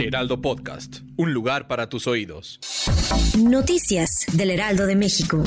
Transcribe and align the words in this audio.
Heraldo 0.00 0.40
Podcast, 0.40 1.00
un 1.16 1.34
lugar 1.34 1.68
para 1.68 1.90
tus 1.90 2.06
oídos. 2.06 2.58
Noticias 3.38 4.24
del 4.32 4.50
Heraldo 4.50 4.86
de 4.86 4.96
México. 4.96 5.42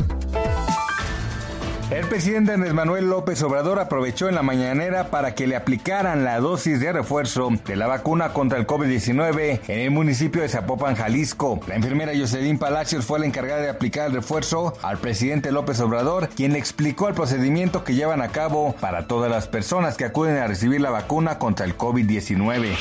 El 1.89 2.05
presidente 2.07 2.53
Andrés 2.53 2.73
Manuel 2.73 3.09
López 3.09 3.41
Obrador 3.41 3.79
aprovechó 3.79 4.29
en 4.29 4.35
la 4.35 4.43
mañanera 4.43 5.09
para 5.09 5.33
que 5.33 5.47
le 5.47 5.55
aplicaran 5.55 6.23
la 6.23 6.39
dosis 6.39 6.79
de 6.79 6.93
refuerzo 6.93 7.49
de 7.65 7.75
la 7.75 7.87
vacuna 7.87 8.31
contra 8.33 8.59
el 8.59 8.67
COVID-19 8.67 9.61
en 9.67 9.79
el 9.79 9.91
municipio 9.91 10.43
de 10.43 10.49
Zapopan, 10.49 10.95
Jalisco. 10.95 11.59
La 11.67 11.75
enfermera 11.75 12.13
Jocelyn 12.15 12.59
Palacios 12.59 13.05
fue 13.05 13.19
la 13.19 13.25
encargada 13.25 13.61
de 13.61 13.69
aplicar 13.69 14.07
el 14.07 14.13
refuerzo 14.13 14.75
al 14.83 14.99
presidente 14.99 15.51
López 15.51 15.79
Obrador, 15.79 16.29
quien 16.29 16.53
le 16.53 16.59
explicó 16.59 17.07
el 17.07 17.15
procedimiento 17.15 17.83
que 17.83 17.95
llevan 17.95 18.21
a 18.21 18.29
cabo 18.29 18.75
para 18.79 19.07
todas 19.07 19.31
las 19.31 19.47
personas 19.47 19.97
que 19.97 20.05
acuden 20.05 20.37
a 20.37 20.47
recibir 20.47 20.79
la 20.79 20.91
vacuna 20.91 21.39
contra 21.39 21.65
el 21.65 21.75
COVID-19. 21.75 22.75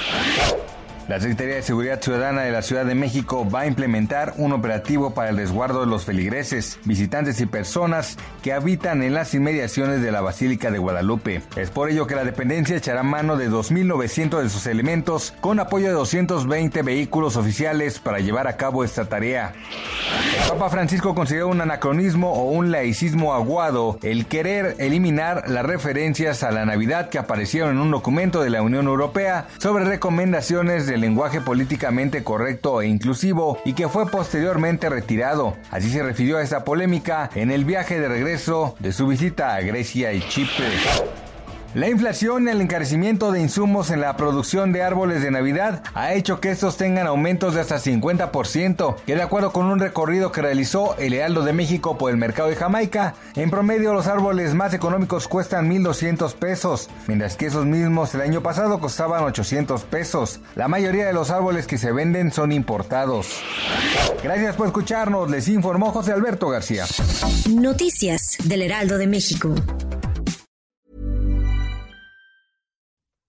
La 1.12 1.20
Secretaría 1.20 1.56
de 1.56 1.62
Seguridad 1.62 2.00
Ciudadana 2.00 2.40
de 2.40 2.52
la 2.52 2.62
Ciudad 2.62 2.86
de 2.86 2.94
México 2.94 3.46
va 3.46 3.60
a 3.60 3.66
implementar 3.66 4.32
un 4.38 4.54
operativo 4.54 5.12
para 5.12 5.28
el 5.28 5.36
resguardo 5.36 5.80
de 5.80 5.86
los 5.86 6.06
feligreses, 6.06 6.78
visitantes 6.84 7.38
y 7.42 7.44
personas 7.44 8.16
que 8.42 8.54
habitan 8.54 9.02
en 9.02 9.12
las 9.12 9.34
inmediaciones 9.34 10.00
de 10.00 10.10
la 10.10 10.22
Basílica 10.22 10.70
de 10.70 10.78
Guadalupe. 10.78 11.42
Es 11.54 11.68
por 11.68 11.90
ello 11.90 12.06
que 12.06 12.14
la 12.14 12.24
dependencia 12.24 12.78
echará 12.78 13.02
mano 13.02 13.36
de 13.36 13.50
2.900 13.50 14.40
de 14.42 14.48
sus 14.48 14.66
elementos 14.66 15.34
con 15.42 15.60
apoyo 15.60 15.88
de 15.88 15.92
220 15.92 16.80
vehículos 16.80 17.36
oficiales 17.36 17.98
para 17.98 18.20
llevar 18.20 18.48
a 18.48 18.56
cabo 18.56 18.82
esta 18.82 19.04
tarea. 19.04 19.52
Papa 20.48 20.70
Francisco 20.70 21.14
consideró 21.14 21.48
un 21.48 21.60
anacronismo 21.60 22.32
o 22.32 22.50
un 22.52 22.70
laicismo 22.70 23.34
aguado 23.34 23.98
el 24.02 24.24
querer 24.24 24.76
eliminar 24.78 25.50
las 25.50 25.66
referencias 25.66 26.42
a 26.42 26.52
la 26.52 26.64
Navidad 26.64 27.10
que 27.10 27.18
aparecieron 27.18 27.72
en 27.72 27.78
un 27.78 27.90
documento 27.90 28.42
de 28.42 28.48
la 28.48 28.62
Unión 28.62 28.86
Europea 28.86 29.48
sobre 29.58 29.84
recomendaciones 29.84 30.86
de 30.86 31.01
lenguaje 31.02 31.42
políticamente 31.42 32.24
correcto 32.24 32.80
e 32.80 32.88
inclusivo 32.88 33.58
y 33.66 33.74
que 33.74 33.90
fue 33.90 34.06
posteriormente 34.06 34.88
retirado. 34.88 35.56
Así 35.70 35.90
se 35.90 36.02
refirió 36.02 36.38
a 36.38 36.42
esta 36.42 36.64
polémica 36.64 37.28
en 37.34 37.50
el 37.50 37.66
viaje 37.66 38.00
de 38.00 38.08
regreso 38.08 38.74
de 38.78 38.92
su 38.92 39.06
visita 39.06 39.54
a 39.54 39.60
Grecia 39.60 40.14
y 40.14 40.20
Chipre. 40.20 41.31
La 41.74 41.88
inflación 41.88 42.46
y 42.46 42.50
el 42.50 42.60
encarecimiento 42.60 43.32
de 43.32 43.40
insumos 43.40 43.90
en 43.90 44.02
la 44.02 44.14
producción 44.18 44.72
de 44.72 44.82
árboles 44.82 45.22
de 45.22 45.30
Navidad 45.30 45.82
ha 45.94 46.12
hecho 46.12 46.38
que 46.38 46.50
estos 46.50 46.76
tengan 46.76 47.06
aumentos 47.06 47.54
de 47.54 47.62
hasta 47.62 47.76
50%, 47.76 48.96
que 49.06 49.14
de 49.14 49.22
acuerdo 49.22 49.52
con 49.52 49.64
un 49.64 49.78
recorrido 49.78 50.32
que 50.32 50.42
realizó 50.42 50.94
el 50.98 51.14
Heraldo 51.14 51.42
de 51.44 51.54
México 51.54 51.96
por 51.96 52.10
el 52.10 52.18
mercado 52.18 52.50
de 52.50 52.56
Jamaica, 52.56 53.14
en 53.36 53.48
promedio 53.48 53.94
los 53.94 54.06
árboles 54.06 54.52
más 54.52 54.74
económicos 54.74 55.28
cuestan 55.28 55.70
1.200 55.70 56.34
pesos, 56.34 56.90
mientras 57.06 57.36
que 57.36 57.46
esos 57.46 57.64
mismos 57.64 58.14
el 58.14 58.20
año 58.20 58.42
pasado 58.42 58.78
costaban 58.78 59.24
800 59.24 59.84
pesos. 59.84 60.40
La 60.56 60.68
mayoría 60.68 61.06
de 61.06 61.14
los 61.14 61.30
árboles 61.30 61.66
que 61.66 61.78
se 61.78 61.90
venden 61.90 62.32
son 62.32 62.52
importados. 62.52 63.40
Gracias 64.22 64.56
por 64.56 64.66
escucharnos, 64.66 65.30
les 65.30 65.48
informó 65.48 65.90
José 65.90 66.12
Alberto 66.12 66.50
García. 66.50 66.84
Noticias 67.48 68.36
del 68.44 68.60
Heraldo 68.60 68.98
de 68.98 69.06
México. 69.06 69.54